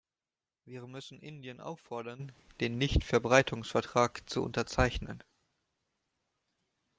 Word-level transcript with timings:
Wir 0.65 0.87
müssen 0.87 1.19
Indien 1.19 1.59
auffordern, 1.59 2.31
den 2.59 2.79
Nichtverbreitungsvertrag 2.79 4.27
zu 4.27 4.41
unterzeichnen. 4.41 5.21